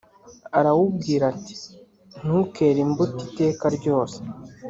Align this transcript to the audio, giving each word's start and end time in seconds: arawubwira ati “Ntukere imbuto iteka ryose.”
arawubwira 0.59 1.23
ati 1.33 1.55
“Ntukere 2.19 2.79
imbuto 2.85 3.17
iteka 3.27 3.65
ryose.” 3.77 4.19